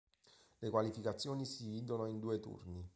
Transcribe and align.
Le 0.61 0.69
qualificazioni 0.71 1.45
si 1.45 1.61
dividono 1.63 2.07
in 2.07 2.17
due 2.17 2.39
turni. 2.39 2.89